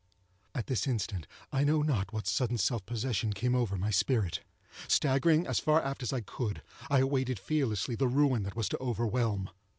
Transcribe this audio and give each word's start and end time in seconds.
At 0.55 0.65
this 0.65 0.87
instant, 0.87 1.27
I 1.51 1.63
know 1.63 1.83
not 1.83 2.11
what 2.11 2.25
sudden 2.25 2.57
self 2.57 2.83
possession 2.87 3.33
came 3.33 3.53
over 3.53 3.77
my 3.77 3.91
spirit. 3.91 4.39
Staggering 4.87 5.45
as 5.45 5.59
far 5.59 5.79
aft 5.79 6.01
as 6.01 6.11
I 6.11 6.21
could, 6.21 6.63
I 6.89 7.01
awaited 7.01 7.37
fearlessly 7.37 7.93
the 7.93 8.07
ruin 8.07 8.41
that 8.41 8.55
was 8.55 8.67
to 8.69 8.79
overwhelm. 8.81 9.51